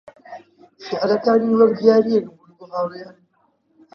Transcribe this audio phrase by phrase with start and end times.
[0.83, 3.23] شیعرەکانی وەک دیارییەک بوون بۆ هاوڕێیانی